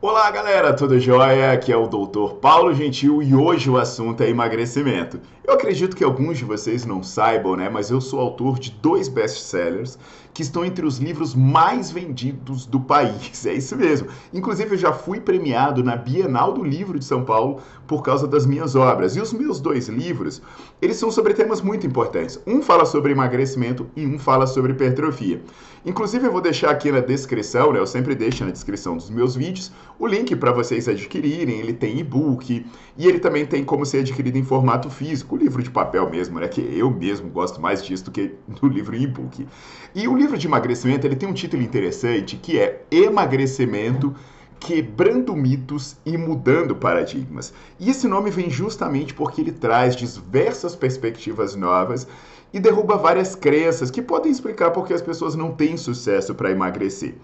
Olá 0.00 0.30
galera, 0.30 0.72
tudo 0.72 1.00
jóia? 1.00 1.50
Aqui 1.50 1.72
é 1.72 1.76
o 1.76 1.88
Dr. 1.88 2.34
Paulo 2.40 2.72
Gentil 2.72 3.20
e 3.20 3.34
hoje 3.34 3.68
o 3.68 3.76
assunto 3.76 4.22
é 4.22 4.30
emagrecimento. 4.30 5.18
Eu 5.42 5.54
acredito 5.54 5.96
que 5.96 6.04
alguns 6.04 6.38
de 6.38 6.44
vocês 6.44 6.84
não 6.86 7.02
saibam, 7.02 7.56
né? 7.56 7.68
Mas 7.68 7.90
eu 7.90 8.00
sou 8.00 8.20
autor 8.20 8.60
de 8.60 8.70
dois 8.70 9.08
best-sellers 9.08 9.98
que 10.32 10.42
estão 10.42 10.64
entre 10.64 10.86
os 10.86 10.98
livros 10.98 11.34
mais 11.34 11.90
vendidos 11.90 12.64
do 12.64 12.78
país. 12.78 13.44
É 13.48 13.54
isso 13.54 13.74
mesmo. 13.76 14.08
Inclusive, 14.32 14.74
eu 14.74 14.78
já 14.78 14.92
fui 14.92 15.18
premiado 15.18 15.82
na 15.82 15.96
Bienal 15.96 16.52
do 16.52 16.62
Livro 16.62 16.98
de 16.98 17.04
São 17.04 17.24
Paulo 17.24 17.60
por 17.86 18.02
causa 18.02 18.28
das 18.28 18.44
minhas 18.46 18.76
obras. 18.76 19.16
E 19.16 19.20
os 19.20 19.32
meus 19.32 19.58
dois 19.58 19.88
livros, 19.88 20.42
eles 20.82 20.98
são 20.98 21.10
sobre 21.10 21.34
temas 21.34 21.62
muito 21.62 21.86
importantes. 21.86 22.38
Um 22.46 22.62
fala 22.62 22.84
sobre 22.84 23.10
emagrecimento 23.10 23.88
e 23.96 24.06
um 24.06 24.18
fala 24.18 24.46
sobre 24.46 24.72
hipertrofia. 24.72 25.42
Inclusive, 25.84 26.26
eu 26.26 26.32
vou 26.32 26.42
deixar 26.42 26.70
aqui 26.70 26.92
na 26.92 27.00
descrição, 27.00 27.72
né? 27.72 27.78
Eu 27.78 27.86
sempre 27.86 28.14
deixo 28.14 28.44
na 28.44 28.50
descrição 28.50 28.96
dos 28.96 29.08
meus 29.08 29.34
vídeos 29.34 29.72
o 29.98 30.06
link 30.06 30.34
para 30.36 30.52
vocês 30.52 30.88
adquirirem. 30.88 31.58
Ele 31.58 31.72
tem 31.72 31.98
e-book 31.98 32.64
e 32.96 33.06
ele 33.06 33.18
também 33.18 33.44
tem 33.44 33.64
como 33.64 33.84
ser 33.84 33.98
adquirido 33.98 34.36
em 34.36 34.44
formato 34.44 34.88
físico, 34.88 35.36
livro 35.36 35.62
de 35.62 35.70
papel 35.70 36.08
mesmo, 36.08 36.38
né? 36.38 36.48
Que 36.48 36.60
eu 36.60 36.90
mesmo 36.90 37.28
gosto 37.28 37.60
mais 37.60 37.84
disso 37.84 38.04
do 38.04 38.10
que 38.10 38.34
do 38.46 38.68
livro 38.68 38.94
e-book. 38.94 39.46
E 39.94 40.06
o 40.06 40.16
livro 40.16 40.38
de 40.38 40.46
emagrecimento 40.46 41.06
ele 41.06 41.16
tem 41.16 41.28
um 41.28 41.34
título 41.34 41.62
interessante 41.62 42.36
que 42.36 42.58
é 42.58 42.82
Emagrecimento 42.90 44.14
quebrando 44.60 45.34
mitos 45.36 45.96
e 46.04 46.16
mudando 46.16 46.74
paradigmas. 46.74 47.52
E 47.78 47.90
esse 47.90 48.08
nome 48.08 48.30
vem 48.30 48.50
justamente 48.50 49.14
porque 49.14 49.40
ele 49.40 49.52
traz 49.52 49.94
diversas 49.94 50.74
perspectivas 50.74 51.54
novas 51.54 52.06
e 52.52 52.58
derruba 52.58 52.96
várias 52.96 53.34
crenças 53.34 53.90
que 53.90 54.02
podem 54.02 54.32
explicar 54.32 54.70
por 54.70 54.86
que 54.86 54.94
as 54.94 55.02
pessoas 55.02 55.34
não 55.34 55.52
têm 55.52 55.76
sucesso 55.76 56.34
para 56.34 56.50
emagrecer. 56.50 57.14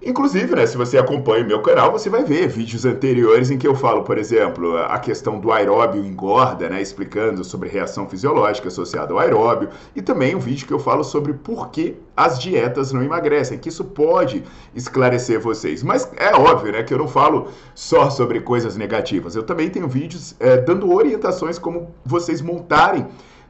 Inclusive, 0.00 0.54
né, 0.54 0.64
se 0.64 0.76
você 0.76 0.96
acompanha 0.96 1.42
o 1.42 1.46
meu 1.46 1.60
canal, 1.60 1.90
você 1.90 2.08
vai 2.08 2.22
ver 2.22 2.46
vídeos 2.46 2.84
anteriores 2.84 3.50
em 3.50 3.58
que 3.58 3.66
eu 3.66 3.74
falo, 3.74 4.04
por 4.04 4.16
exemplo, 4.16 4.76
a 4.76 4.96
questão 4.96 5.40
do 5.40 5.50
aeróbio 5.50 6.04
engorda, 6.06 6.68
né, 6.68 6.80
explicando 6.80 7.42
sobre 7.42 7.68
reação 7.68 8.08
fisiológica 8.08 8.68
associada 8.68 9.12
ao 9.12 9.18
aeróbio, 9.18 9.70
e 9.96 10.00
também 10.00 10.36
um 10.36 10.38
vídeo 10.38 10.68
que 10.68 10.72
eu 10.72 10.78
falo 10.78 11.02
sobre 11.02 11.32
por 11.32 11.70
que 11.70 11.96
as 12.16 12.38
dietas 12.38 12.92
não 12.92 13.02
emagrecem, 13.02 13.58
que 13.58 13.68
isso 13.68 13.84
pode 13.84 14.44
esclarecer 14.72 15.40
vocês. 15.40 15.82
Mas 15.82 16.08
é 16.16 16.32
óbvio, 16.32 16.72
né, 16.72 16.84
que 16.84 16.94
eu 16.94 16.98
não 16.98 17.08
falo 17.08 17.48
só 17.74 18.08
sobre 18.08 18.40
coisas 18.40 18.76
negativas. 18.76 19.34
Eu 19.34 19.42
também 19.42 19.68
tenho 19.68 19.88
vídeos 19.88 20.36
é, 20.38 20.58
dando 20.58 20.92
orientações 20.92 21.58
como 21.58 21.92
vocês 22.04 22.40
montarem 22.40 23.04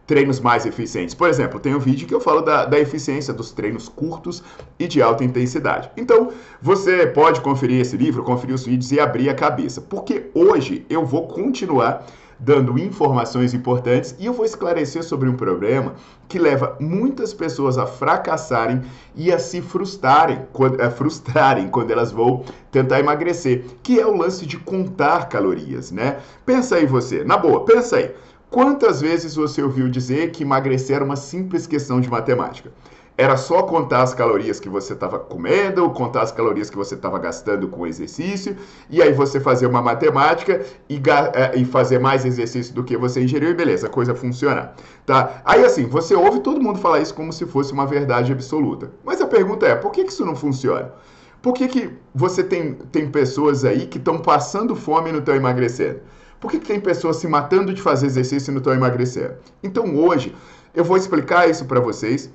treinos 0.09 0.41
mais 0.41 0.65
eficientes. 0.65 1.15
Por 1.15 1.29
exemplo, 1.29 1.61
tem 1.61 1.75
um 1.75 1.79
vídeo 1.79 2.09
que 2.09 2.15
eu 2.15 2.21
falo 2.21 2.41
da, 2.41 2.65
da 2.65 2.81
eficiência 2.81 3.33
dos 3.33 3.53
treinos 3.53 3.91
curtos 3.91 4.43
e 4.79 4.89
de 4.89 5.03
alta 5.03 5.23
intensidade. 5.23 5.91
Então, 5.97 6.31
você 6.61 7.07
pode 7.07 7.43
conferir 7.43 7.81
esse 7.81 7.97
livro, 7.97 8.25
conferir 8.25 8.55
os 8.55 8.65
vídeos 8.65 8.91
e 8.91 8.99
abrir 8.99 9.29
a 9.29 9.35
cabeça, 9.35 9.83
porque 9.83 10.31
hoje 10.35 10.87
eu 10.89 11.05
vou 11.05 11.29
continuar 11.29 12.07
dando 12.39 12.79
informações 12.79 13.53
importantes 13.53 14.15
e 14.19 14.25
eu 14.25 14.33
vou 14.33 14.47
esclarecer 14.47 15.03
sobre 15.03 15.29
um 15.29 15.35
problema 15.35 15.95
que 16.29 16.39
leva 16.39 16.77
muitas 16.81 17.35
pessoas 17.35 17.77
a 17.77 17.85
fracassarem 17.85 18.81
e 19.15 19.33
a 19.33 19.39
se 19.39 19.61
frustrarem 19.61 20.47
a 20.81 20.91
frustrarem 20.91 21.69
quando 21.69 21.91
elas 21.91 22.13
vão 22.13 22.45
tentar 22.71 23.01
emagrecer, 23.01 23.65
que 23.83 23.99
é 23.99 24.07
o 24.07 24.17
lance 24.17 24.47
de 24.47 24.57
contar 24.57 25.29
calorias, 25.29 25.91
né? 25.91 26.19
Pensa 26.47 26.77
aí 26.77 26.87
você, 26.87 27.25
na 27.25 27.37
boa, 27.37 27.65
pensa 27.65 27.97
aí. 27.97 28.15
Quantas 28.51 29.03
vezes 29.03 29.35
você 29.35 29.63
ouviu 29.63 29.91
dizer 29.91 30.31
que 30.31 30.43
emagrecer 30.43 30.97
era 30.97 31.05
uma 31.05 31.17
simples 31.17 31.67
questão 31.67 32.01
de 32.01 32.09
matemática? 32.09 32.73
Era 33.15 33.37
só 33.37 33.63
contar 33.63 34.03
as 34.03 34.15
calorias 34.15 34.59
que 34.59 34.71
você 34.71 34.95
estava 34.95 35.19
comendo, 35.19 35.91
contar 35.91 36.23
as 36.23 36.33
calorias 36.33 36.71
que 36.71 36.77
você 36.77 36.95
estava 36.95 37.19
gastando 37.19 37.69
com 37.69 37.87
exercício, 37.87 38.57
e 38.89 39.03
aí 39.03 39.13
você 39.13 39.39
fazer 39.39 39.67
uma 39.67 39.83
matemática 39.83 40.65
e, 40.89 40.97
é, 41.35 41.59
e, 41.59 41.65
fazer 41.67 41.99
mais 41.99 42.25
exercício 42.25 42.75
do 42.75 42.83
que 42.83 42.97
você 42.97 43.23
ingeriu, 43.23 43.51
e 43.51 43.55
beleza, 43.55 43.87
a 43.87 43.91
coisa 43.91 44.15
funciona. 44.15 44.73
Tá? 45.05 45.43
Aí 45.45 45.63
assim, 45.63 45.85
você 45.87 46.15
ouve 46.15 46.41
todo 46.41 46.63
mundo 46.63 46.79
falar 46.79 47.01
isso 47.01 47.13
como 47.13 47.33
se 47.33 47.45
fosse 47.45 47.73
uma 47.73 47.87
verdade 47.87 48.33
absoluta. 48.33 48.91
Mas 49.05 49.21
a 49.21 49.27
pergunta 49.27 49.67
é, 49.67 49.75
por 49.75 49.91
que, 49.91 50.05
que 50.05 50.13
isso 50.13 50.25
não 50.25 50.35
funciona? 50.35 50.95
Por 51.43 51.53
que, 51.53 51.69
que 51.69 51.91
você 52.15 52.43
tem, 52.43 52.75
tem 52.91 53.11
pessoas 53.11 53.65
aí 53.65 53.87
que 53.87 53.99
estão 53.99 54.19
passando 54.19 54.75
fome 54.75 55.13
no 55.13 55.21
teu 55.21 55.37
emagrecendo? 55.37 56.01
Por 56.41 56.51
que, 56.51 56.59
que 56.59 56.67
tem 56.67 56.81
pessoas 56.81 57.17
se 57.17 57.27
matando 57.27 57.75
de 57.75 57.83
fazer 57.83 58.07
exercício 58.07 58.51
e 58.51 58.53
não 58.53 58.59
estão 58.59 58.73
emagrecendo? 58.73 59.35
Então 59.63 59.97
hoje 59.97 60.35
eu 60.75 60.85
vou 60.85 60.97
explicar 60.97 61.49
isso 61.49 61.65
para 61.65 61.81
vocês. 61.81 62.33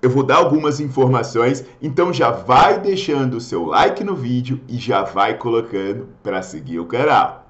Eu 0.00 0.10
vou 0.10 0.22
dar 0.22 0.36
algumas 0.36 0.78
informações, 0.78 1.64
então 1.82 2.12
já 2.12 2.30
vai 2.30 2.78
deixando 2.80 3.34
o 3.34 3.40
seu 3.40 3.66
like 3.66 4.04
no 4.04 4.14
vídeo 4.14 4.60
e 4.68 4.78
já 4.78 5.02
vai 5.02 5.36
colocando 5.36 6.08
para 6.22 6.40
seguir 6.40 6.78
o 6.78 6.86
canal. 6.86 7.47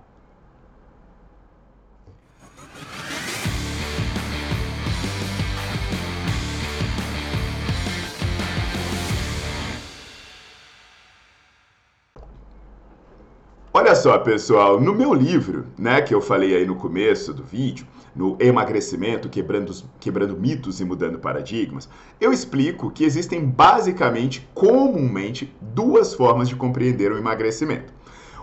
Só, 13.99 14.17
pessoal, 14.19 14.81
no 14.81 14.95
meu 14.95 15.13
livro, 15.13 15.67
né, 15.77 16.01
que 16.01 16.15
eu 16.15 16.21
falei 16.21 16.55
aí 16.55 16.65
no 16.65 16.77
começo 16.77 17.35
do 17.35 17.43
vídeo, 17.43 17.85
no 18.15 18.37
emagrecimento, 18.41 19.29
quebrando, 19.29 19.75
quebrando 19.99 20.37
mitos 20.37 20.81
e 20.81 20.85
mudando 20.85 21.19
paradigmas, 21.19 21.89
eu 22.21 22.33
explico 22.33 22.91
que 22.91 23.05
existem 23.05 23.45
basicamente, 23.45 24.49
comumente, 24.55 25.53
duas 25.61 26.15
formas 26.15 26.49
de 26.49 26.55
compreender 26.55 27.11
o 27.11 27.19
emagrecimento. 27.19 27.93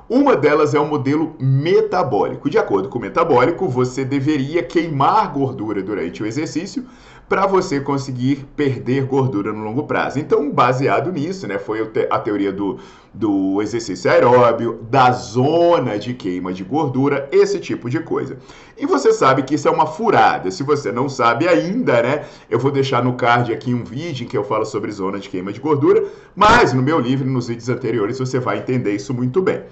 Uma 0.08 0.36
delas 0.36 0.76
é 0.76 0.80
o 0.80 0.86
modelo 0.86 1.36
metabólico. 1.40 2.50
De 2.50 2.60
acordo 2.60 2.90
com 2.90 3.00
o 3.00 3.02
metabólico, 3.02 3.68
você 3.68 4.06
deveria 4.06 4.62
queimar 4.62 5.32
gordura 5.34 5.82
durante 5.82 6.22
o 6.22 6.28
exercício 6.28 6.86
para 7.28 7.48
você 7.48 7.80
conseguir 7.80 8.46
perder 8.56 9.06
gordura 9.06 9.52
no 9.52 9.64
longo 9.64 9.84
prazo. 9.84 10.20
Então, 10.20 10.52
baseado 10.52 11.12
nisso, 11.12 11.48
né, 11.48 11.58
foi 11.58 11.92
a 12.10 12.20
teoria 12.20 12.52
do, 12.52 12.78
do 13.14 13.62
exercício 13.62 14.12
aeróbio, 14.12 14.80
da 14.90 15.12
zona 15.12 15.98
de 15.98 16.14
queima 16.14 16.54
de 16.54 16.64
gordura, 16.64 17.28
esse 17.32 17.60
tipo 17.60 17.90
de 17.90 18.00
coisa. 18.00 18.38
E 18.78 18.86
você 18.86 19.12
sabe 19.12 19.44
que 19.44 19.56
isso 19.56 19.68
é 19.68 19.72
uma 19.72 19.88
furada. 19.88 20.52
Se 20.52 20.62
você 20.62 20.92
não 20.92 21.10
sabe 21.10 21.48
ainda, 21.48 22.04
né, 22.04 22.26
eu 22.50 22.60
vou 22.60 22.72
deixar 22.72 23.04
no 23.04 23.14
card 23.14 23.52
aqui 23.52 23.74
um 23.74 23.84
vídeo 23.84 24.26
em 24.26 24.28
que 24.28 24.38
eu 24.38 24.44
falo 24.44 24.66
sobre 24.66 24.92
zona 24.92 25.18
de 25.18 25.30
queima 25.30 25.52
de 25.52 25.60
gordura, 25.60 26.04
mas 26.36 26.74
no 26.74 26.82
meu 26.82 27.00
livro, 27.00 27.28
nos 27.28 27.48
vídeos 27.48 27.70
anteriores, 27.70 28.20
você 28.20 28.40
vai 28.40 28.60
entender 28.60 28.94
isso 28.94 29.14
muito 29.14 29.42
bem. 29.42 29.64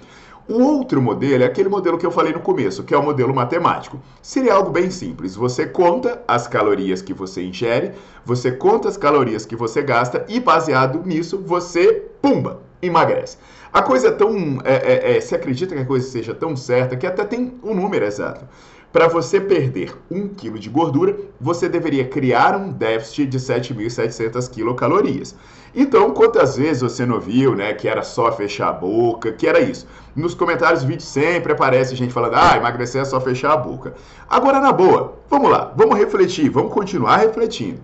O 0.46 0.62
outro 0.62 1.00
modelo 1.00 1.42
é 1.42 1.46
aquele 1.46 1.70
modelo 1.70 1.96
que 1.96 2.04
eu 2.04 2.10
falei 2.10 2.30
no 2.30 2.40
começo, 2.40 2.84
que 2.84 2.92
é 2.92 2.98
o 2.98 3.02
modelo 3.02 3.34
matemático. 3.34 3.98
Seria 4.20 4.52
algo 4.52 4.70
bem 4.70 4.90
simples. 4.90 5.34
Você 5.34 5.64
conta 5.64 6.22
as 6.28 6.46
calorias 6.46 7.00
que 7.00 7.14
você 7.14 7.42
ingere, 7.42 7.92
você 8.26 8.52
conta 8.52 8.86
as 8.86 8.98
calorias 8.98 9.46
que 9.46 9.56
você 9.56 9.80
gasta 9.80 10.22
e, 10.28 10.38
baseado 10.38 11.02
nisso, 11.02 11.38
você, 11.38 12.10
pumba, 12.20 12.60
emagrece. 12.82 13.38
A 13.72 13.80
coisa 13.80 14.08
é 14.08 14.10
tão. 14.10 14.60
É, 14.64 14.74
é, 14.74 15.16
é, 15.16 15.20
se 15.22 15.34
acredita 15.34 15.74
que 15.74 15.80
a 15.80 15.86
coisa 15.86 16.06
seja 16.06 16.34
tão 16.34 16.54
certa 16.54 16.94
que 16.94 17.06
até 17.06 17.24
tem 17.24 17.54
um 17.62 17.74
número 17.74 18.04
exato. 18.04 18.46
Para 18.92 19.08
você 19.08 19.40
perder 19.40 19.96
1 20.08 20.28
kg 20.28 20.58
de 20.58 20.68
gordura, 20.68 21.16
você 21.40 21.68
deveria 21.68 22.06
criar 22.06 22.54
um 22.54 22.70
déficit 22.70 23.26
de 23.26 23.38
7.700 23.38 24.48
quilocalorias. 24.48 25.34
Então, 25.76 26.12
quantas 26.12 26.56
vezes 26.56 26.82
você 26.82 27.04
não 27.04 27.18
viu, 27.18 27.56
né, 27.56 27.74
que 27.74 27.88
era 27.88 28.02
só 28.02 28.30
fechar 28.30 28.68
a 28.68 28.72
boca, 28.72 29.32
que 29.32 29.46
era 29.46 29.58
isso? 29.58 29.86
Nos 30.14 30.32
comentários 30.32 30.82
do 30.82 30.86
vídeo 30.86 31.02
sempre 31.02 31.52
aparece 31.52 31.96
gente 31.96 32.12
falando, 32.12 32.34
ah, 32.36 32.56
emagrecer 32.56 33.02
é 33.02 33.04
só 33.04 33.20
fechar 33.20 33.52
a 33.52 33.56
boca. 33.56 33.94
Agora, 34.28 34.60
na 34.60 34.72
boa, 34.72 35.18
vamos 35.28 35.50
lá, 35.50 35.72
vamos 35.76 35.98
refletir, 35.98 36.48
vamos 36.48 36.72
continuar 36.72 37.16
refletindo. 37.16 37.80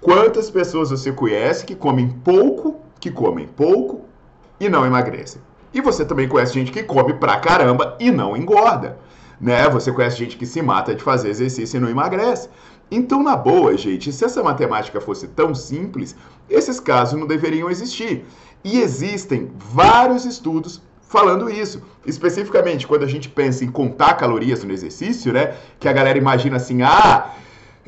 Quantas 0.00 0.50
pessoas 0.50 0.90
você 0.90 1.12
conhece 1.12 1.64
que 1.64 1.76
comem 1.76 2.08
pouco, 2.08 2.80
que 2.98 3.10
comem 3.10 3.46
pouco 3.46 4.00
e 4.58 4.68
não 4.68 4.84
emagrecem? 4.84 5.40
E 5.72 5.80
você 5.80 6.04
também 6.04 6.26
conhece 6.26 6.54
gente 6.54 6.72
que 6.72 6.82
come 6.82 7.14
pra 7.14 7.38
caramba 7.38 7.96
e 8.00 8.10
não 8.10 8.36
engorda. 8.36 8.98
Né? 9.40 9.68
Você 9.68 9.92
conhece 9.92 10.16
gente 10.16 10.36
que 10.36 10.46
se 10.46 10.60
mata 10.60 10.94
de 10.94 11.02
fazer 11.02 11.28
exercício 11.28 11.76
e 11.76 11.80
não 11.80 11.88
emagrece. 11.88 12.48
Então, 12.90 13.22
na 13.22 13.36
boa, 13.36 13.76
gente, 13.76 14.12
se 14.12 14.24
essa 14.24 14.42
matemática 14.42 15.00
fosse 15.00 15.28
tão 15.28 15.54
simples, 15.54 16.16
esses 16.48 16.80
casos 16.80 17.18
não 17.18 17.26
deveriam 17.26 17.70
existir. 17.70 18.24
E 18.64 18.80
existem 18.80 19.50
vários 19.56 20.24
estudos 20.24 20.80
falando 21.02 21.50
isso. 21.50 21.82
Especificamente, 22.06 22.86
quando 22.86 23.04
a 23.04 23.08
gente 23.08 23.28
pensa 23.28 23.64
em 23.64 23.70
contar 23.70 24.14
calorias 24.14 24.64
no 24.64 24.72
exercício, 24.72 25.32
né? 25.32 25.54
Que 25.78 25.88
a 25.88 25.92
galera 25.92 26.18
imagina 26.18 26.56
assim, 26.56 26.82
ah, 26.82 27.30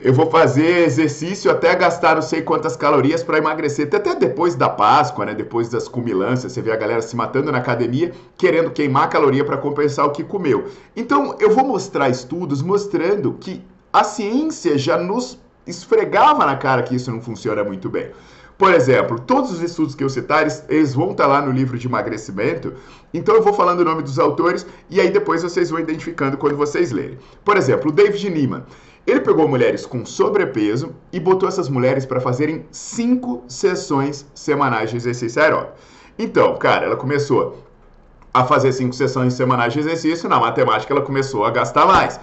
eu 0.03 0.15
vou 0.15 0.31
fazer 0.31 0.87
exercício 0.87 1.51
até 1.51 1.75
gastar 1.75 2.15
não 2.15 2.23
sei 2.23 2.41
quantas 2.41 2.77
calorias 2.77 3.23
para 3.23 3.39
emagrecer. 3.39 3.87
Até 3.93 4.15
depois 4.15 4.55
da 4.55 4.69
Páscoa, 4.69 5.27
né? 5.27 5.35
Depois 5.35 5.69
das 5.69 5.89
cumilâncias, 5.89 6.53
você 6.53 6.63
vê 6.63 6.73
a 6.73 6.77
galera 6.77 7.03
se 7.03 7.15
matando 7.15 7.53
na 7.53 7.59
academia, 7.59 8.13
querendo 8.37 8.71
queimar 8.71 9.11
caloria 9.11 9.45
para 9.45 9.59
compensar 9.59 10.07
o 10.07 10.11
que 10.11 10.25
comeu. 10.25 10.69
Então, 10.97 11.37
eu 11.39 11.51
vou 11.55 11.67
mostrar 11.67 12.09
estudos 12.09 12.63
mostrando 12.63 13.35
que 13.35 13.63
a 13.93 14.05
ciência 14.05 14.79
já 14.79 14.97
nos 14.97 15.39
esfregava 15.67 16.47
na 16.47 16.57
cara 16.57 16.83
que 16.83 16.95
isso 16.95 17.11
não 17.11 17.21
funciona 17.21 17.63
muito 17.65 17.89
bem. 17.89 18.11
Por 18.57 18.75
exemplo, 18.75 19.19
todos 19.19 19.51
os 19.51 19.63
estudos 19.63 19.95
que 19.95 20.05
eu 20.05 20.09
citar, 20.11 20.47
eles, 20.69 20.95
vão 20.95 21.13
estar 21.13 21.25
tá 21.25 21.29
lá 21.31 21.41
no 21.41 21.51
livro 21.51 21.79
de 21.79 21.87
emagrecimento. 21.87 22.75
Então 23.13 23.35
eu 23.35 23.43
vou 23.43 23.55
falando 23.55 23.81
o 23.81 23.85
nome 23.85 24.03
dos 24.03 24.19
autores 24.19 24.67
e 24.91 25.01
aí 25.01 25.11
depois 25.11 25.43
vocês 25.43 25.71
vão 25.71 25.81
identificando 25.81 26.37
quando 26.37 26.57
vocês 26.57 26.93
lerem. 26.93 27.19
Por 27.43 27.57
exemplo, 27.57 27.89
o 27.89 27.93
David 27.93 28.29
Neiman. 28.29 28.65
Ele 29.07 29.21
pegou 29.21 29.49
mulheres 29.49 29.87
com 29.87 30.05
sobrepeso 30.05 30.95
e 31.11 31.19
botou 31.19 31.49
essas 31.49 31.71
mulheres 31.71 32.05
para 32.05 32.21
fazerem 32.21 32.67
cinco 32.71 33.43
sessões 33.49 34.27
semanais 34.35 34.91
de 34.91 34.97
exercício 34.97 35.43
aeróbico. 35.43 35.73
Então, 36.19 36.55
cara, 36.57 36.85
ela 36.85 36.97
começou 36.97 37.65
a 38.33 38.45
fazer 38.45 38.73
cinco 38.73 38.95
sessões 38.95 39.33
semanais 39.33 39.73
de 39.73 39.81
exercício, 39.81 40.29
na 40.29 40.39
matemática 40.39 40.93
ela 40.93 41.03
começou 41.03 41.47
a 41.47 41.51
gastar 41.51 41.87
mais. 41.87 42.21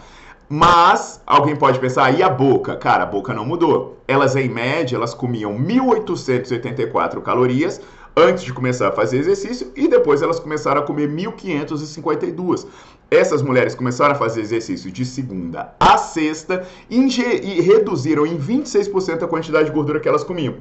Mas 0.50 1.22
alguém 1.28 1.58
pode 1.58 1.78
pensar, 1.78 2.18
e 2.18 2.24
a 2.24 2.30
boca? 2.30 2.78
Cara, 2.78 3.04
a 3.04 3.06
boca 3.06 3.34
não 3.34 3.46
mudou. 3.46 3.98
Elas, 4.08 4.36
em 4.36 4.48
média, 4.48 4.96
elas 4.96 5.14
comiam 5.14 5.54
1.884 5.60 7.22
calorias 7.22 7.82
antes 8.16 8.46
de 8.46 8.54
começar 8.54 8.88
a 8.88 8.92
fazer 8.92 9.18
exercício 9.20 9.72
e 9.76 9.88
depois 9.88 10.22
elas 10.22 10.40
começaram 10.40 10.82
a 10.82 10.84
comer 10.86 11.10
1.552. 11.10 12.66
Essas 13.12 13.42
mulheres 13.42 13.76
começaram 13.76 14.14
a 14.14 14.18
fazer 14.18 14.42
exercício 14.42 14.90
de 14.90 15.06
segunda 15.06 15.76
a 15.80 15.98
sexta 15.98 16.66
e, 16.90 17.62
reduziram 17.62 18.26
em 18.26 18.38
26% 18.38 19.24
a 19.24 19.28
quantidade 19.28 19.66
de 19.66 19.72
gordura 19.72 20.00
que 20.00 20.08
elas 20.08 20.24
comiam. 20.24 20.56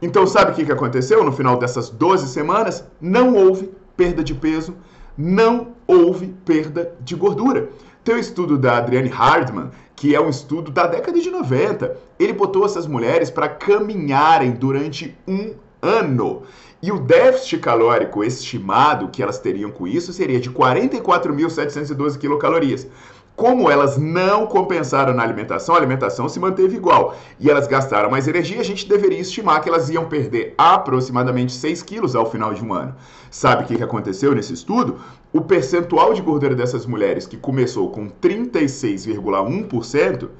Então, 0.00 0.26
sabe 0.26 0.50
o 0.50 0.54
que 0.54 0.72
aconteceu 0.72 1.22
no 1.22 1.32
final 1.32 1.58
dessas 1.58 1.90
12 1.90 2.28
semanas? 2.28 2.84
Não 3.00 3.34
houve 3.34 3.70
perda 3.96 4.24
de 4.24 4.34
peso, 4.34 4.74
não 5.16 5.68
houve 5.86 6.34
perda 6.44 6.94
de 7.00 7.14
gordura. 7.14 7.70
Tem 8.06 8.14
o 8.14 8.18
um 8.18 8.20
estudo 8.20 8.56
da 8.56 8.76
Adrienne 8.76 9.08
Hardman, 9.08 9.72
que 9.96 10.14
é 10.14 10.20
um 10.20 10.28
estudo 10.28 10.70
da 10.70 10.86
década 10.86 11.18
de 11.18 11.28
90. 11.28 11.96
Ele 12.20 12.32
botou 12.32 12.64
essas 12.64 12.86
mulheres 12.86 13.32
para 13.32 13.48
caminharem 13.48 14.52
durante 14.52 15.18
um 15.26 15.54
ano. 15.82 16.44
E 16.80 16.92
o 16.92 17.00
déficit 17.00 17.58
calórico 17.58 18.22
estimado 18.22 19.08
que 19.08 19.24
elas 19.24 19.40
teriam 19.40 19.72
com 19.72 19.88
isso 19.88 20.12
seria 20.12 20.38
de 20.38 20.48
44.712 20.48 22.16
quilocalorias. 22.16 22.86
Como 23.36 23.70
elas 23.70 23.96
não 23.98 24.46
compensaram 24.46 25.12
na 25.12 25.22
alimentação, 25.22 25.74
a 25.74 25.78
alimentação 25.78 26.26
se 26.26 26.40
manteve 26.40 26.76
igual 26.76 27.14
e 27.38 27.50
elas 27.50 27.68
gastaram 27.68 28.10
mais 28.10 28.26
energia, 28.26 28.58
a 28.58 28.64
gente 28.64 28.88
deveria 28.88 29.20
estimar 29.20 29.60
que 29.60 29.68
elas 29.68 29.90
iam 29.90 30.06
perder 30.06 30.54
aproximadamente 30.56 31.52
6 31.52 31.82
quilos 31.82 32.16
ao 32.16 32.30
final 32.30 32.54
de 32.54 32.64
um 32.64 32.72
ano. 32.72 32.94
Sabe 33.30 33.64
o 33.64 33.66
que 33.66 33.82
aconteceu 33.82 34.34
nesse 34.34 34.54
estudo? 34.54 34.96
O 35.34 35.42
percentual 35.42 36.14
de 36.14 36.22
gordura 36.22 36.54
dessas 36.54 36.86
mulheres, 36.86 37.26
que 37.26 37.36
começou 37.36 37.90
com 37.90 38.08
36,1%, 38.08 40.30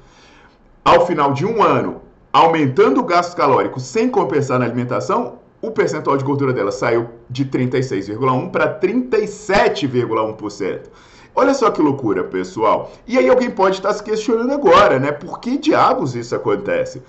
ao 0.83 1.05
final 1.05 1.33
de 1.33 1.45
um 1.45 1.61
ano, 1.61 2.01
aumentando 2.33 3.01
o 3.01 3.03
gasto 3.03 3.35
calórico 3.35 3.79
sem 3.79 4.09
compensar 4.09 4.57
na 4.57 4.65
alimentação, 4.65 5.37
o 5.61 5.69
percentual 5.69 6.17
de 6.17 6.23
gordura 6.23 6.51
dela 6.51 6.71
saiu 6.71 7.09
de 7.29 7.45
36,1% 7.45 8.49
para 8.49 8.79
37,1%. 8.79 10.79
Olha 11.39 11.53
só 11.53 11.69
que 11.69 11.79
loucura, 11.79 12.23
pessoal. 12.23 12.91
E 13.05 13.15
aí 13.15 13.29
alguém 13.29 13.51
pode 13.51 13.75
estar 13.75 13.93
se 13.93 14.01
questionando 14.01 14.51
agora, 14.51 14.97
né? 14.97 15.11
Por 15.11 15.39
que 15.39 15.55
diabos 15.55 16.15
isso 16.15 16.35
acontece? 16.35 17.03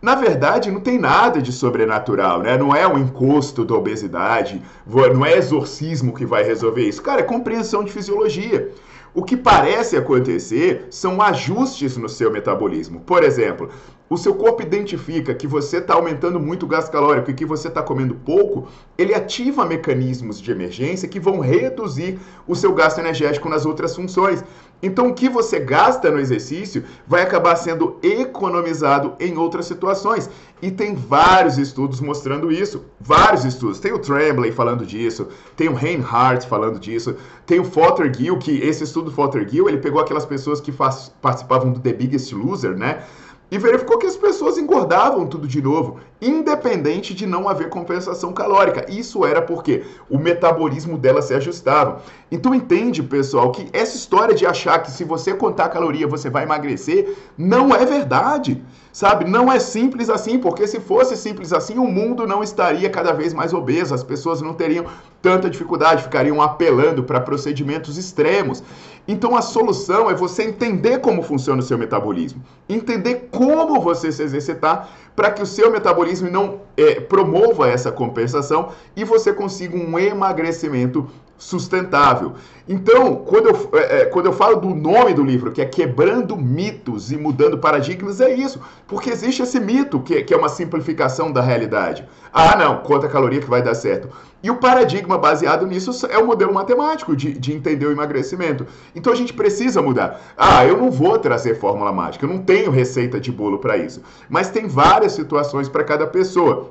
Na 0.00 0.14
verdade, 0.14 0.70
não 0.70 0.80
tem 0.80 0.98
nada 0.98 1.42
de 1.42 1.52
sobrenatural, 1.52 2.40
né? 2.40 2.56
Não 2.56 2.74
é 2.74 2.88
um 2.88 2.96
encosto 2.96 3.62
da 3.62 3.74
obesidade, 3.74 4.62
não 4.86 5.26
é 5.26 5.36
exorcismo 5.36 6.14
que 6.14 6.24
vai 6.24 6.42
resolver 6.42 6.88
isso. 6.88 7.02
Cara, 7.02 7.20
é 7.20 7.22
compreensão 7.22 7.84
de 7.84 7.92
fisiologia. 7.92 8.72
O 9.12 9.24
que 9.24 9.36
parece 9.36 9.96
acontecer 9.96 10.86
são 10.90 11.20
ajustes 11.20 11.96
no 11.96 12.08
seu 12.08 12.30
metabolismo. 12.30 13.00
Por 13.00 13.24
exemplo, 13.24 13.68
o 14.12 14.16
seu 14.16 14.34
corpo 14.34 14.60
identifica 14.60 15.32
que 15.32 15.46
você 15.46 15.76
está 15.76 15.94
aumentando 15.94 16.40
muito 16.40 16.64
o 16.64 16.68
gasto 16.68 16.90
calórico 16.90 17.30
e 17.30 17.34
que 17.34 17.46
você 17.46 17.68
está 17.68 17.80
comendo 17.80 18.16
pouco, 18.16 18.66
ele 18.98 19.14
ativa 19.14 19.64
mecanismos 19.64 20.40
de 20.40 20.50
emergência 20.50 21.08
que 21.08 21.20
vão 21.20 21.38
reduzir 21.38 22.18
o 22.44 22.56
seu 22.56 22.74
gasto 22.74 22.98
energético 22.98 23.48
nas 23.48 23.64
outras 23.64 23.94
funções. 23.94 24.42
Então, 24.82 25.08
o 25.08 25.14
que 25.14 25.28
você 25.28 25.60
gasta 25.60 26.10
no 26.10 26.18
exercício 26.18 26.82
vai 27.06 27.22
acabar 27.22 27.54
sendo 27.54 27.98
economizado 28.02 29.14
em 29.20 29.36
outras 29.36 29.66
situações. 29.66 30.28
E 30.60 30.72
tem 30.72 30.96
vários 30.96 31.56
estudos 31.56 32.00
mostrando 32.00 32.50
isso. 32.50 32.84
Vários 32.98 33.44
estudos. 33.44 33.78
Tem 33.78 33.92
o 33.92 33.98
Tremblay 34.00 34.50
falando 34.50 34.84
disso, 34.84 35.28
tem 35.54 35.68
o 35.68 35.74
Reinhardt 35.74 36.48
falando 36.48 36.80
disso, 36.80 37.14
tem 37.46 37.60
o 37.60 37.64
Fothergill, 37.64 38.38
que 38.38 38.58
esse 38.58 38.82
estudo 38.82 38.99
Fothergill, 39.08 39.68
ele 39.68 39.78
pegou 39.78 40.00
aquelas 40.00 40.26
pessoas 40.26 40.60
que 40.60 40.72
participavam 40.72 41.70
do 41.70 41.78
The 41.78 41.92
Biggest 41.92 42.32
Loser, 42.32 42.76
né? 42.76 43.04
e 43.50 43.58
verificou 43.58 43.98
que 43.98 44.06
as 44.06 44.16
pessoas 44.16 44.56
engordavam 44.56 45.26
tudo 45.26 45.48
de 45.48 45.60
novo, 45.60 45.98
independente 46.22 47.12
de 47.12 47.26
não 47.26 47.48
haver 47.48 47.68
compensação 47.68 48.32
calórica. 48.32 48.86
Isso 48.88 49.24
era 49.24 49.42
porque 49.42 49.82
o 50.08 50.18
metabolismo 50.18 50.96
dela 50.96 51.20
se 51.20 51.34
ajustava. 51.34 52.00
Então 52.30 52.54
entende, 52.54 53.02
pessoal, 53.02 53.50
que 53.50 53.68
essa 53.72 53.96
história 53.96 54.34
de 54.34 54.46
achar 54.46 54.78
que 54.80 54.90
se 54.90 55.02
você 55.02 55.34
contar 55.34 55.68
caloria 55.70 56.06
você 56.06 56.30
vai 56.30 56.44
emagrecer, 56.44 57.16
não 57.36 57.74
é 57.74 57.84
verdade. 57.84 58.62
Sabe? 58.92 59.24
Não 59.24 59.50
é 59.52 59.60
simples 59.60 60.10
assim, 60.10 60.38
porque 60.38 60.66
se 60.66 60.80
fosse 60.80 61.16
simples 61.16 61.52
assim, 61.52 61.78
o 61.78 61.86
mundo 61.86 62.26
não 62.26 62.42
estaria 62.42 62.90
cada 62.90 63.12
vez 63.12 63.32
mais 63.32 63.52
obeso, 63.52 63.94
as 63.94 64.02
pessoas 64.02 64.42
não 64.42 64.52
teriam 64.52 64.84
tanta 65.22 65.50
dificuldade, 65.50 66.02
ficariam 66.02 66.40
apelando 66.40 67.02
para 67.02 67.20
procedimentos 67.20 67.96
extremos. 67.96 68.62
Então 69.06 69.36
a 69.36 69.42
solução 69.42 70.10
é 70.10 70.14
você 70.14 70.44
entender 70.44 71.00
como 71.00 71.22
funciona 71.22 71.60
o 71.60 71.64
seu 71.64 71.76
metabolismo, 71.76 72.42
entender 72.68 73.28
como 73.30 73.80
você 73.80 74.12
se 74.12 74.22
exercitar 74.22 74.88
para 75.16 75.30
que 75.30 75.42
o 75.42 75.46
seu 75.46 75.70
metabolismo 75.70 76.30
não 76.30 76.60
é, 76.76 77.00
promova 77.00 77.68
essa 77.68 77.90
compensação 77.90 78.70
e 78.94 79.04
você 79.04 79.32
consiga 79.32 79.76
um 79.76 79.98
emagrecimento 79.98 81.08
sustentável. 81.40 82.34
Então, 82.68 83.16
quando 83.16 83.48
eu, 83.48 83.70
é, 83.72 84.02
é, 84.02 84.04
quando 84.04 84.26
eu 84.26 84.32
falo 84.32 84.56
do 84.56 84.68
nome 84.68 85.14
do 85.14 85.24
livro, 85.24 85.50
que 85.50 85.60
é 85.60 85.64
Quebrando 85.64 86.36
Mitos 86.36 87.10
e 87.10 87.16
Mudando 87.16 87.58
Paradigmas, 87.58 88.20
é 88.20 88.32
isso. 88.32 88.60
Porque 88.86 89.10
existe 89.10 89.42
esse 89.42 89.58
mito, 89.58 89.98
que, 90.00 90.22
que 90.22 90.34
é 90.34 90.36
uma 90.36 90.50
simplificação 90.50 91.32
da 91.32 91.40
realidade. 91.40 92.06
Ah, 92.32 92.56
não, 92.56 92.76
conta 92.82 93.08
caloria 93.08 93.40
que 93.40 93.48
vai 93.48 93.62
dar 93.62 93.74
certo. 93.74 94.08
E 94.42 94.50
o 94.50 94.56
paradigma 94.56 95.18
baseado 95.18 95.66
nisso 95.66 96.06
é 96.06 96.18
o 96.18 96.26
modelo 96.26 96.54
matemático 96.54 97.16
de, 97.16 97.32
de 97.32 97.52
entender 97.52 97.86
o 97.86 97.92
emagrecimento. 97.92 98.66
Então 98.94 99.12
a 99.12 99.16
gente 99.16 99.32
precisa 99.32 99.82
mudar. 99.82 100.20
Ah, 100.36 100.64
eu 100.64 100.76
não 100.76 100.90
vou 100.90 101.18
trazer 101.18 101.58
fórmula 101.58 101.90
mágica, 101.92 102.24
eu 102.24 102.28
não 102.28 102.38
tenho 102.38 102.70
receita 102.70 103.18
de 103.18 103.32
bolo 103.32 103.58
para 103.58 103.78
isso. 103.78 104.02
Mas 104.28 104.50
tem 104.50 104.68
várias 104.68 105.12
situações 105.12 105.68
para 105.68 105.82
cada 105.82 106.06
pessoa. 106.06 106.70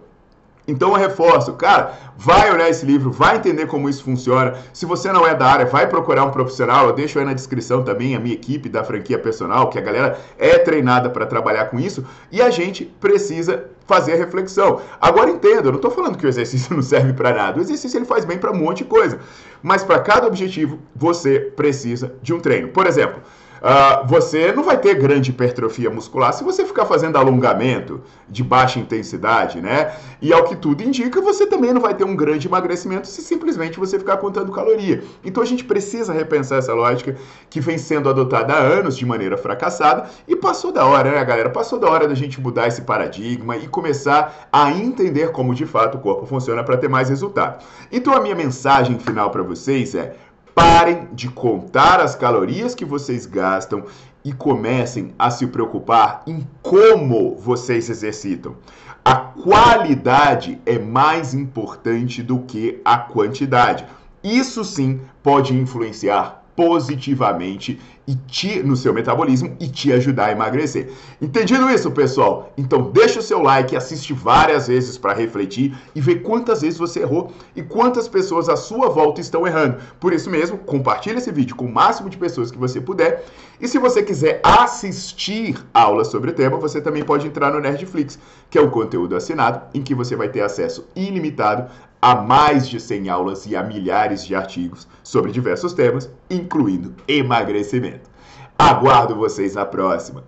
Então 0.69 0.89
eu 0.89 0.95
reforço, 0.95 1.53
cara, 1.53 1.93
vai 2.17 2.51
olhar 2.51 2.69
esse 2.69 2.85
livro, 2.85 3.11
vai 3.11 3.37
entender 3.37 3.65
como 3.65 3.89
isso 3.89 4.03
funciona. 4.03 4.55
Se 4.71 4.85
você 4.85 5.11
não 5.11 5.25
é 5.25 5.33
da 5.33 5.47
área, 5.47 5.65
vai 5.65 5.87
procurar 5.87 6.23
um 6.25 6.31
profissional. 6.31 6.87
Eu 6.87 6.93
deixo 6.93 7.17
aí 7.17 7.25
na 7.25 7.33
descrição 7.33 7.83
também 7.83 8.15
a 8.15 8.19
minha 8.19 8.35
equipe 8.35 8.69
da 8.69 8.83
franquia 8.83 9.17
personal, 9.17 9.69
que 9.69 9.77
a 9.77 9.81
galera 9.81 10.19
é 10.37 10.57
treinada 10.59 11.09
para 11.09 11.25
trabalhar 11.25 11.65
com 11.65 11.79
isso. 11.79 12.05
E 12.31 12.41
a 12.41 12.49
gente 12.49 12.85
precisa 12.85 13.65
fazer 13.87 14.13
a 14.13 14.17
reflexão. 14.17 14.81
Agora 15.01 15.31
entenda, 15.31 15.67
eu 15.67 15.71
não 15.71 15.77
estou 15.79 15.89
falando 15.89 16.17
que 16.17 16.25
o 16.25 16.29
exercício 16.29 16.73
não 16.75 16.83
serve 16.83 17.13
para 17.13 17.33
nada. 17.33 17.57
O 17.57 17.61
exercício 17.61 17.97
ele 17.97 18.05
faz 18.05 18.23
bem 18.23 18.37
para 18.37 18.51
um 18.51 18.55
monte 18.55 18.79
de 18.79 18.85
coisa. 18.85 19.19
Mas 19.63 19.83
para 19.83 19.99
cada 19.99 20.27
objetivo, 20.27 20.77
você 20.95 21.39
precisa 21.39 22.13
de 22.21 22.33
um 22.33 22.39
treino. 22.39 22.67
Por 22.67 22.85
exemplo, 22.85 23.21
Uh, 23.59 24.07
você 24.07 24.51
não 24.53 24.63
vai 24.63 24.77
ter 24.77 24.95
grande 24.95 25.31
hipertrofia 25.31 25.89
muscular 25.89 26.33
se 26.33 26.43
você 26.43 26.65
ficar 26.65 26.85
fazendo 26.85 27.17
alongamento 27.17 28.01
de 28.27 28.43
baixa 28.43 28.79
intensidade, 28.79 29.61
né? 29.61 29.93
E 30.21 30.31
ao 30.31 30.43
que 30.45 30.55
tudo 30.55 30.81
indica, 30.81 31.19
você 31.21 31.45
também 31.45 31.73
não 31.73 31.81
vai 31.81 31.93
ter 31.93 32.05
um 32.05 32.15
grande 32.15 32.47
emagrecimento 32.47 33.07
se 33.07 33.21
simplesmente 33.21 33.77
você 33.77 33.99
ficar 33.99 34.17
contando 34.17 34.51
caloria. 34.51 35.03
Então 35.23 35.43
a 35.43 35.45
gente 35.45 35.63
precisa 35.63 36.13
repensar 36.13 36.59
essa 36.59 36.73
lógica 36.73 37.15
que 37.49 37.59
vem 37.59 37.77
sendo 37.77 38.09
adotada 38.09 38.53
há 38.53 38.59
anos 38.59 38.97
de 38.97 39.05
maneira 39.05 39.37
fracassada 39.37 40.09
e 40.27 40.35
passou 40.35 40.71
da 40.71 40.85
hora, 40.85 41.11
né, 41.11 41.25
galera? 41.25 41.49
Passou 41.49 41.79
da 41.79 41.89
hora 41.89 42.07
da 42.07 42.15
gente 42.15 42.39
mudar 42.39 42.67
esse 42.67 42.81
paradigma 42.83 43.57
e 43.57 43.67
começar 43.67 44.47
a 44.51 44.71
entender 44.71 45.31
como 45.31 45.53
de 45.53 45.65
fato 45.65 45.97
o 45.97 46.01
corpo 46.01 46.25
funciona 46.25 46.63
para 46.63 46.77
ter 46.77 46.87
mais 46.87 47.09
resultado. 47.09 47.63
Então 47.91 48.13
a 48.13 48.21
minha 48.21 48.35
mensagem 48.35 48.97
final 48.99 49.29
para 49.29 49.43
vocês 49.43 49.95
é 49.95 50.15
Parem 50.59 51.07
de 51.13 51.29
contar 51.29 52.01
as 52.01 52.15
calorias 52.15 52.75
que 52.75 52.83
vocês 52.83 53.25
gastam 53.25 53.85
e 54.25 54.33
comecem 54.33 55.13
a 55.17 55.31
se 55.31 55.47
preocupar 55.47 56.21
em 56.27 56.45
como 56.61 57.37
vocês 57.37 57.89
exercitam. 57.89 58.57
A 59.05 59.15
qualidade 59.15 60.59
é 60.65 60.77
mais 60.77 61.33
importante 61.33 62.21
do 62.21 62.39
que 62.39 62.81
a 62.83 62.97
quantidade. 62.97 63.85
Isso 64.21 64.65
sim 64.65 64.99
pode 65.23 65.55
influenciar 65.55 66.38
positivamente 66.59 67.79
e 68.05 68.15
te, 68.27 68.61
no 68.61 68.75
seu 68.75 68.93
metabolismo 68.93 69.55
e 69.61 69.67
te 69.69 69.93
ajudar 69.93 70.25
a 70.25 70.31
emagrecer. 70.33 70.91
Entendido 71.21 71.69
isso, 71.69 71.89
pessoal? 71.89 72.51
Então 72.57 72.91
deixa 72.91 73.19
o 73.19 73.23
seu 73.23 73.41
like, 73.41 73.77
assiste 73.77 74.11
várias 74.11 74.67
vezes 74.67 74.97
para 74.97 75.13
refletir 75.13 75.73
e 75.95 76.01
ver 76.01 76.15
quantas 76.21 76.61
vezes 76.61 76.77
você 76.77 76.99
errou 76.99 77.31
e 77.55 77.63
quantas 77.63 78.09
pessoas 78.09 78.49
à 78.49 78.57
sua 78.57 78.89
volta 78.89 79.21
estão 79.21 79.47
errando. 79.47 79.77
Por 80.01 80.11
isso 80.11 80.29
mesmo, 80.29 80.57
compartilhe 80.57 81.19
esse 81.19 81.31
vídeo 81.31 81.55
com 81.55 81.63
o 81.63 81.73
máximo 81.73 82.09
de 82.09 82.17
pessoas 82.17 82.51
que 82.51 82.57
você 82.57 82.81
puder. 82.81 83.23
E 83.61 83.67
se 83.67 83.77
você 83.77 84.03
quiser 84.03 84.41
assistir 84.43 85.63
aulas 85.73 86.07
sobre 86.07 86.31
o 86.31 86.33
tema, 86.33 86.57
você 86.57 86.81
também 86.81 87.03
pode 87.03 87.25
entrar 87.25 87.53
no 87.53 87.59
Nerdflix, 87.61 88.19
que 88.49 88.57
é 88.57 88.61
um 88.61 88.69
conteúdo 88.69 89.15
assinado 89.15 89.61
em 89.73 89.81
que 89.81 89.95
você 89.95 90.15
vai 90.15 90.27
ter 90.27 90.41
acesso 90.41 90.85
ilimitado 90.93 91.69
a 92.01 92.15
mais 92.15 92.67
de 92.67 92.79
100 92.79 93.09
aulas 93.09 93.45
e 93.45 93.55
a 93.55 93.63
milhares 93.63 94.25
de 94.25 94.33
artigos 94.33 94.87
sobre 95.03 95.31
diversos 95.31 95.73
temas, 95.73 96.09
incluindo 96.29 96.95
emagrecimento. 97.07 98.09
Aguardo 98.57 99.15
vocês 99.15 99.55
na 99.55 99.65
próxima! 99.65 100.23